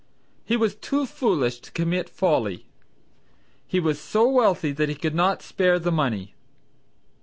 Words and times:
"He 0.43 0.57
was 0.57 0.73
too 0.73 1.05
foolish 1.05 1.59
to 1.59 1.71
commit 1.71 2.09
folly." 2.09 2.65
"He 3.67 3.79
was 3.79 3.99
so 4.01 4.27
wealthy 4.27 4.71
that 4.71 4.89
he 4.89 4.95
could 4.95 5.13
not 5.13 5.43
spare 5.43 5.77
the 5.77 5.91
money." 5.91 6.33